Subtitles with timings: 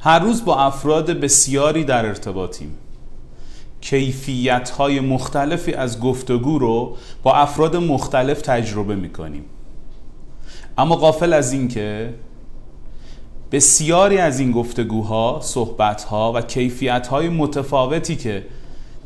[0.00, 2.74] هر روز با افراد بسیاری در ارتباطیم.
[3.80, 9.44] کیفیت های مختلفی از گفتگو رو با افراد مختلف تجربه می کنیم
[10.78, 12.14] اما قافل از این که
[13.54, 18.46] بسیاری از این گفتگوها، صحبتها و کیفیت های متفاوتی که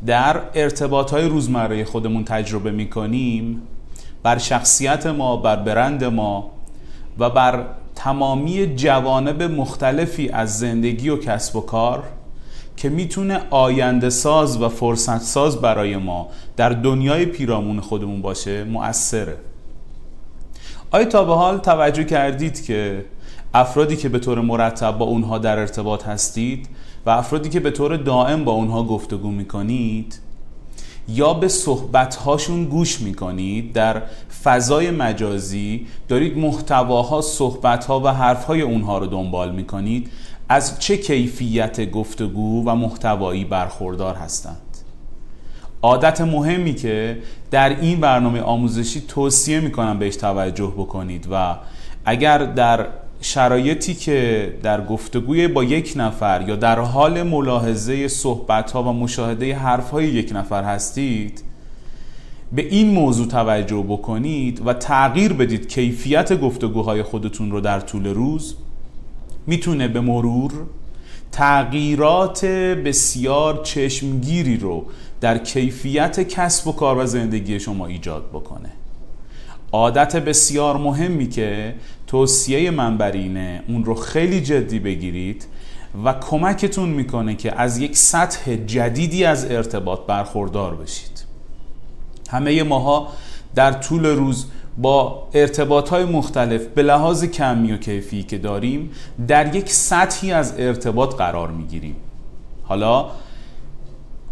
[0.06, 3.62] در ارتباط های روزمره خودمون تجربه می کنیم
[4.22, 6.50] بر شخصیت ما، بر برند ما
[7.18, 7.64] و بر
[7.94, 12.02] تمامی جوانب مختلفی از زندگی و کسب و کار
[12.76, 19.36] که می‌تونه آینده ساز و فرصت ساز برای ما در دنیای پیرامون خودمون باشه مؤثره.
[20.90, 23.04] آیا تا به حال توجه کردید که
[23.54, 26.68] افرادی که به طور مرتب با اونها در ارتباط هستید
[27.06, 30.20] و افرادی که به طور دائم با اونها گفتگو می‌کنید
[31.08, 34.02] یا به صحبتهاشون گوش می‌کنید در
[34.44, 40.10] فضای مجازی دارید محتواها صحبتها و حرفهای اونها رو دنبال می‌کنید
[40.48, 44.56] از چه کیفیت گفتگو و محتوایی برخوردار هستند؟
[45.82, 47.18] عادت مهمی که
[47.50, 51.56] در این برنامه آموزشی توصیه می‌کنم بهش توجه بکنید و
[52.04, 52.86] اگر در
[53.20, 59.54] شرایطی که در گفتگوی با یک نفر یا در حال ملاحظه صحبت ها و مشاهده
[59.54, 61.42] حرف های یک نفر هستید
[62.52, 68.54] به این موضوع توجه بکنید و تغییر بدید کیفیت گفتگوهای خودتون رو در طول روز.
[69.46, 70.52] می‌تونه به مرور
[71.32, 72.44] تغییرات
[72.84, 74.86] بسیار چشمگیری رو
[75.20, 78.70] در کیفیت کسب و کار و زندگی شما ایجاد بکنه.
[79.72, 81.74] عادت بسیار مهمی که
[82.06, 83.16] توصیه من بر
[83.68, 85.46] اون رو خیلی جدی بگیرید
[86.04, 91.24] و کمکتون می‌کنه که از یک سطح جدیدی از ارتباط برخوردار بشید.
[92.30, 93.08] همه ماها
[93.54, 94.46] در طول روز
[94.78, 98.90] با ارتباط های مختلف به لحاظ کمی و کیفی که داریم
[99.28, 101.96] در یک سطحی از ارتباط قرار می‌گیریم.
[102.62, 103.10] حالا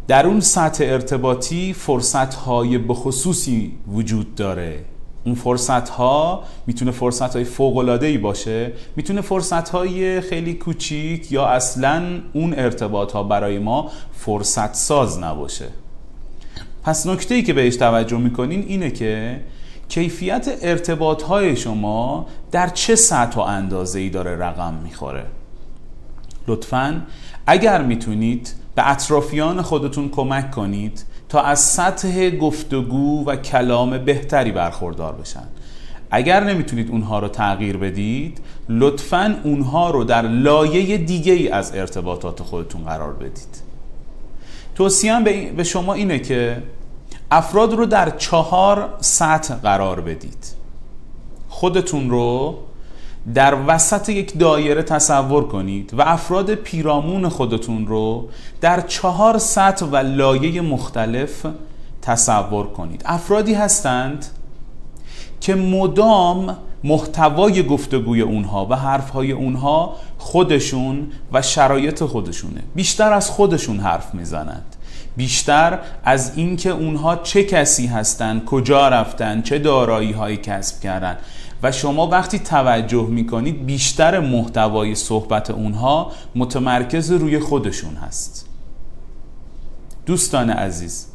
[0.08, 4.84] در اون سطح ارتباطی فرصت های بخصوصی وجود داره
[5.26, 8.72] اون فرصت ها می‌تونه فرصت های فوق العاده ای باشه.
[8.96, 15.68] می‌تونه فرصت های خیلی کوچیک یا اصلا اون ارتباط ها برای ما فرصت ساز نباشه.
[16.82, 19.40] پس نکته ای که بهش توجه می‌کنین اینه که
[19.88, 25.24] کیفیت ارتباط های شما در چه سطح و اندازه ای داره رقم می‌خوره؟
[26.48, 27.02] لطفا
[27.46, 35.12] اگر می‌تونید به اطرافیان خودتون کمک کنید تا از سطح گفتگو و کلام بهتری برخوردار
[35.12, 35.48] بشن.
[36.10, 42.42] اگر نمی‌تونید اونها رو تغییر بدید لطفا اونها رو در لایه دیگه ای از ارتباطات
[42.42, 43.62] خودتون قرار بدید.
[44.74, 45.24] توصیم
[45.56, 46.62] به شما اینه که
[47.30, 50.46] افراد رو در چهار سطح قرار بدید.
[51.48, 52.58] خودتون رو
[53.34, 58.28] در وسط یک دایره تصور کنید و افراد پیرامون خودتون رو
[58.60, 61.46] در چهار سطح و لایه مختلف
[62.02, 63.02] تصور کنید.
[63.04, 64.26] افرادی هستند
[65.40, 72.62] که مدام محتوای گفتگوی اونها و حرفهای اونها خودشون و شرایط خودشونه.
[72.74, 74.76] بیشتر از خودشون حرف می‌زنند.
[75.16, 81.18] بیشتر از اینکه اونها چه کسی هستند کجا رفتن چه دارایی هایی کسب کردن.
[81.62, 88.48] و شما وقتی توجه می‌کنید بیشتر محتوای صحبت اونها متمرکز روی خودشون هست.
[90.06, 91.06] دوستان عزیز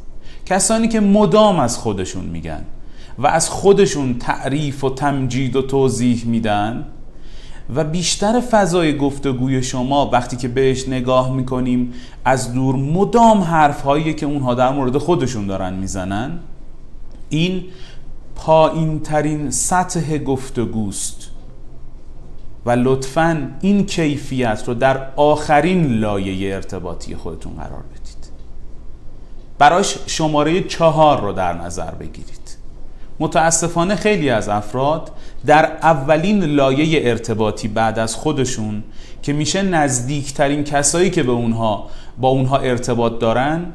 [0.46, 2.64] کسانی که مدام از خودشون میگن
[3.18, 6.86] و از خودشون تعریف و تمجید و توضیح میدن
[7.76, 11.94] و بیشتر فضای گفتگوی شما وقتی که بهش نگاه می‌کنیم
[12.26, 13.88] از دور مدام حرف
[14.18, 16.40] که اونها در مورد خودشون دارن می‌زنن
[17.30, 17.64] این
[18.46, 21.30] پایین ترین سطح گفتگوست
[22.66, 28.32] و لطفا این کیفیت رو در آخرین لایه ارتباطی خودتون قرار بدید.
[29.58, 32.58] براش شماره چهار رو در نظر بگیرید.
[33.20, 35.12] متاسفانه خیلی از افراد
[35.46, 38.84] در اولین لایه ارتباطی بعد از خودشون
[39.24, 41.88] که میشه نزدیکترین کسایی که به اونها
[42.18, 43.66] با اونها ارتباط دارن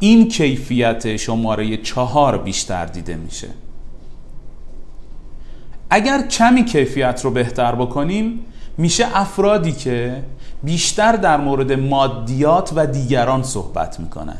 [0.00, 3.48] این کیفیت شماره چهار بیشتر دیده میشه.
[5.94, 8.40] اگر کمی کیفیت رو بهتر بکنیم
[8.78, 10.22] میشه افرادی که
[10.62, 14.36] بیشتر در مورد مادیات و دیگران صحبت می‌کنن.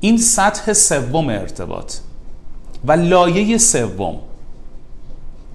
[0.00, 1.94] این سطح سوم ارتباط
[2.84, 4.16] و لایه سوم.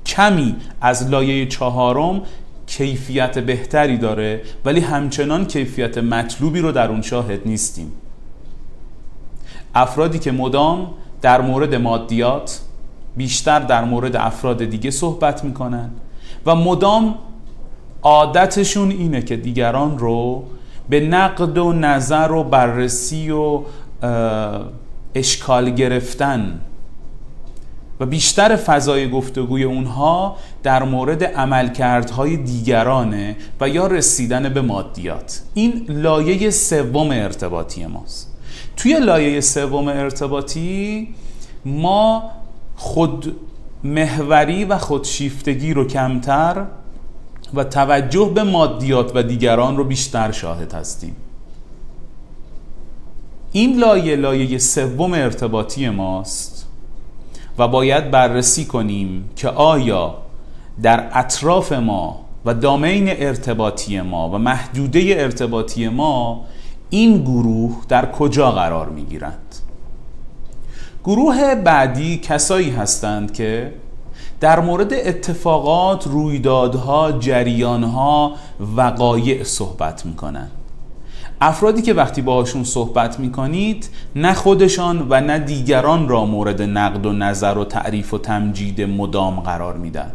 [0.05, 2.21] کمی از لایه چهارم
[2.67, 7.91] کیفیت بهتری داره ولی همچنان کیفیت مطلوبی رو در اون شاهد نیستیم.
[9.75, 10.91] افرادی که مدام
[11.21, 12.61] در مورد مادیات
[13.17, 15.89] بیشتر در مورد افراد دیگه صحبت می‌کنن.
[16.45, 17.15] و مدام
[18.01, 20.43] عادتشون اینه که دیگران رو
[20.89, 23.61] به نقد و نظر و بررسی و
[25.15, 26.61] اشکال گرفتن
[27.99, 35.41] و بیشتر فضای گفتگوی اونها در مورد عملکردهای دیگرانه و یا رسیدن به مادیات.
[35.53, 38.37] این لایه سوم ارتباطی ماست.
[38.77, 41.07] توی لایه سوم ارتباطی
[41.65, 42.31] ما
[42.79, 43.35] خود
[43.83, 46.65] محوری و خودشیفتگی رو کمتر
[47.53, 51.15] و توجه به مادیات و دیگران رو بیشتر شاهد هستیم.
[53.51, 56.67] این لایه لایه سوم ارتباطی ماست
[57.57, 60.17] و باید بررسی کنیم که آیا
[60.81, 66.45] در اطراف ما و دامین ارتباطی ما و محدوده ارتباطی ما
[66.89, 69.55] این گروه در کجا قرار می گیرند
[71.03, 73.73] گروه بعدی کسایی هستند که
[74.39, 78.35] در مورد اتفاقات، رویدادها، جریانها،
[78.75, 80.47] وقایع صحبت می‌کنن
[81.41, 87.13] افرادی که وقتی باهاشون صحبت می‌کنید نه خودشان و نه دیگران را مورد نقد و
[87.13, 90.11] نظر و تعریف و تمجید مدام قرار میدن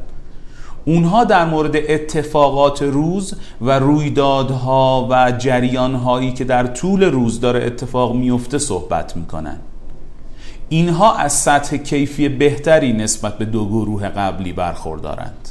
[0.85, 8.15] اونها در مورد اتفاقات روز و رویدادها و جریانهایی که در طول روز داره اتفاق
[8.15, 9.57] میفته صحبت می‌کنن
[10.75, 15.49] اینها از سطح کیفی بهتری نسبت به دو گروه قبلی برخوردارند.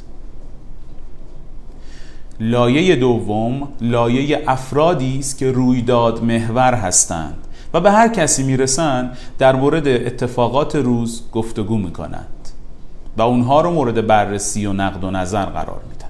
[2.39, 7.37] لایه دوم لایه افرادی است که رویداد محور هستند
[7.73, 12.49] و به هر کسی می‌رسند در مورد اتفاقات روز گفتگو می‌کنند
[13.17, 16.07] و اونها رو مورد بررسی و نقد و نظر قرار میدن.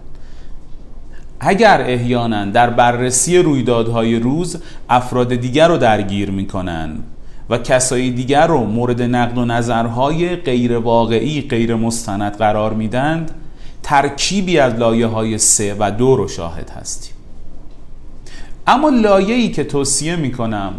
[1.40, 7.00] اگر احیانا در بررسی رویدادهای روز افراد دیگر رو درگیر می‌کنن
[7.50, 13.32] و کسای دیگر رو مورد نقد و نظرهای غیر واقعی غیر مستند قرار میدند
[13.84, 17.14] ترکیبی از لایه های سه و دو رو شاهد هستیم.
[18.68, 20.74] اما لایه ای که توصیه می‌کنم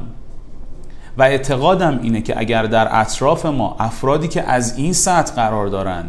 [1.19, 6.05] و اعتقادم اینه که اگر در اطراف ما افرادی که از این سطح قرار دارن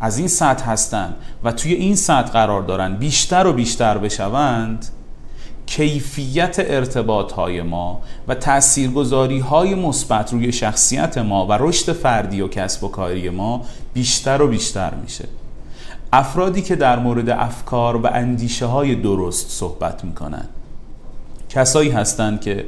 [0.00, 1.14] از این سطح هستند
[1.44, 4.86] و توی این سطح قرار دارن بیشتر و بیشتر بشوند
[5.66, 12.48] کیفیت ارتباط های ما و تاثیرگذاری های مثبت روی شخصیت ما و رشد فردی و
[12.48, 13.64] کسب و کاری ما
[13.94, 15.24] بیشتر و بیشتر میشه.
[16.12, 20.44] افرادی که در مورد افکار و اندیشه های درست صحبت می‌کنن.
[21.48, 22.64] کسایی هستند که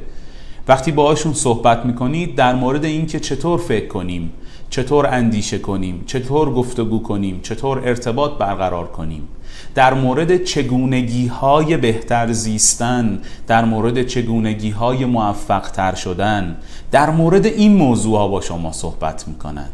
[0.67, 4.33] وقتی باهاشون صحبت می‌کنید در مورد اینکه چطور فکر کنیم
[4.69, 9.27] چطور اندیشه کنیم چطور گفتگو کنیم چطور ارتباط برقرار کنیم.
[9.75, 16.57] در مورد چگونگی های بهتر زیستن در مورد چگونگی های موفق تر شدن
[16.91, 19.71] در مورد این موضوع ها با شما صحبت می‌کنند.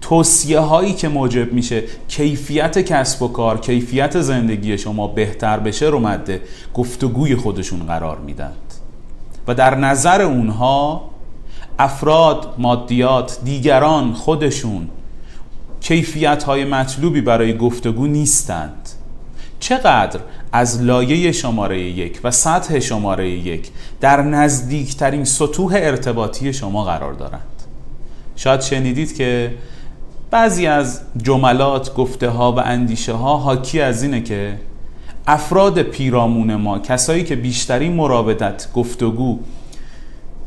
[0.00, 5.98] توصیه هایی که موجب میشه کیفیت کسب و کار کیفیت زندگی شما بهتر بشه رو
[5.98, 6.40] مد
[6.74, 8.74] گفتگوی خودشون قرار میدند
[9.48, 11.10] و در نظر اونها
[11.78, 14.88] افراد مادیات دیگران خودشون
[15.80, 18.88] کیفیت های مطلوبی برای گفتگو نیستند.
[19.60, 20.20] چقدر
[20.52, 27.40] از لایه شماره یک و سطح شماره یک در نزدیکترین سطوح ارتباطی شما قرار دارند؟
[28.36, 29.54] شاید شنیدید که
[30.30, 34.58] بعضی از جملات گفته ها و اندیشه ها حاکی از اینه که
[35.26, 39.38] افراد پیرامون ما کسایی که بیشترین مراودت گفتگو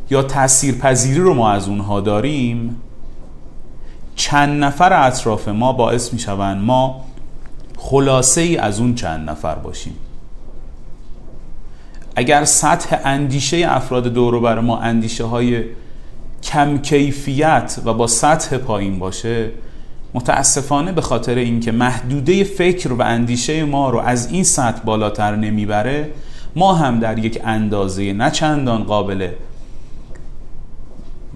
[0.09, 2.81] یا تاثیرپذیری رو ما از اونها داریم
[4.15, 7.05] چند نفر اطراف ما باعث می شوند ما
[7.77, 9.93] خلاصه ای از اون چند نفر باشیم.
[12.15, 15.63] اگر سطح اندیشه افراد دور بر ما اندیشه های
[16.43, 19.49] کم کیفیت و با سطح پایین باشه
[20.13, 26.09] متاسفانه به خاطر اینکه محدوده فکر و اندیشه ما رو از این سطح بالاتر نمی‌بره
[26.55, 29.29] ما هم در یک اندازه نه چندان قابل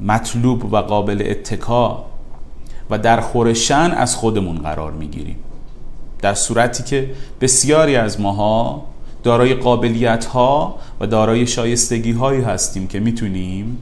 [0.01, 2.05] مطلوب و قابل اتکا
[2.89, 5.35] و در خورشن از خودمون قرار می‌گیریم.
[6.21, 7.09] در صورتی که
[7.41, 8.83] بسیاری از ماها
[9.23, 13.77] دارای قابلیت ها و دارای شایستگی هایی هستیم که می‌تونیم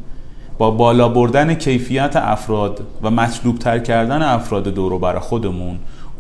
[0.57, 5.79] با بالا بردن کیفیت افراد و مطلوب تر کردن افراد دورو بر خودمون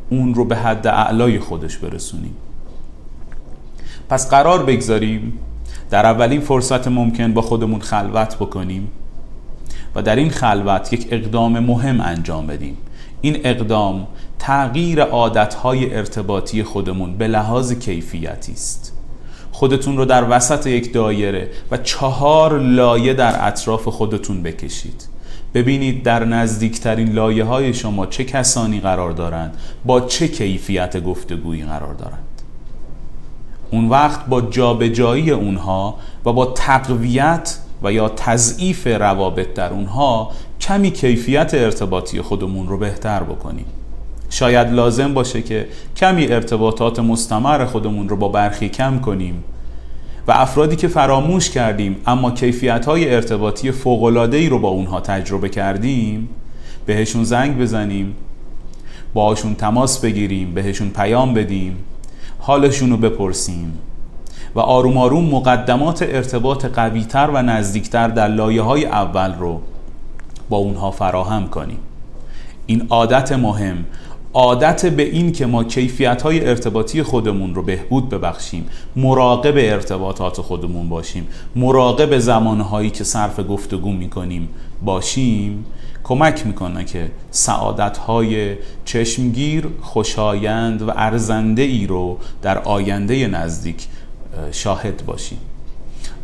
[0.09, 2.35] اون رو به حد اعلای خودش برسونیم.
[4.09, 5.39] پس قرار بگذاریم
[5.89, 8.87] در اولین فرصت ممکن با خودمون خلوت بکنیم.
[9.95, 12.77] و در این خلوت یک اقدام مهم انجام بدیم.
[13.21, 14.07] این اقدام
[14.39, 18.93] تغییر عادتهای ارتباطی خودمون به لحاظ کیفیتی است.
[19.51, 25.07] خودتون رو در وسط یک دایره و چهار لایه در اطراف خودتون بکشید.
[25.53, 31.93] ببینید در نزدیکترین لایه های شما چه کسانی قرار دارند با چه کیفیت گفتگویی قرار
[31.93, 32.23] دارند.
[33.71, 40.31] اون وقت با جابجایی اونها و با تقویت و یا تضعیف روابط در اونها
[40.61, 43.65] کمی کیفیت ارتباطی خودمون رو بهتر بکنیم.
[44.29, 49.43] شاید لازم باشه که کمی ارتباطات مستمر خودمون رو با برخی کم کنیم
[50.27, 53.73] و افرادی که فراموش کردیم اما کیفیت های ارتباطی
[54.31, 56.29] ای رو با اونها تجربه کردیم
[56.85, 58.15] بهشون زنگ بزنیم
[59.13, 61.77] باهاشون تماس بگیریم بهشون پیام بدیم
[62.39, 63.77] حالشون رو بپرسیم.
[64.55, 69.61] و آروم آروم مقدمات ارتباط قویتر و نزدیکتر در لایه های اول رو
[70.49, 71.79] با اونها فراهم کنیم.
[72.65, 73.85] این عادت مهم
[74.33, 78.65] عادت به این که ما کیفیت های ارتباطی خودمون رو بهبود ببخشیم
[78.95, 84.49] مراقب ارتباطات خودمون باشیم مراقب زمانهایی که صرف گفتگو می‌کنیم
[84.85, 85.65] باشیم.
[86.03, 93.87] کمک می‌کنه که سعادت های چشمگیر خوشایند و ارزنده ای رو در آینده نزدیک
[94.51, 95.39] شاهد باشیم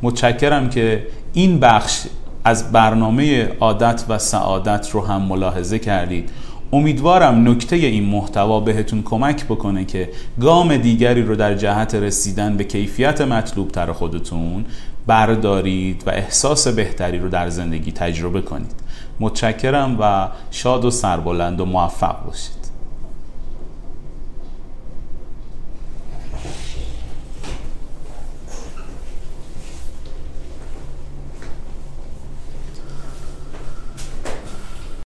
[0.01, 2.01] متشکرم که این بخش
[2.43, 6.29] از برنامه عادت و سعادت رو هم ملاحظه کردید.
[6.73, 10.09] امیدوارم نکته این محتوا بهتون کمک بکنه که
[10.41, 14.65] گام دیگری رو در جهت رسیدن به کیفیت مطلوب تر خودتون
[15.07, 18.75] بردارید و احساس بهتری رو در زندگی تجربه کنید.
[19.19, 22.64] متشکرم و شاد و سربلند و موفق باشید.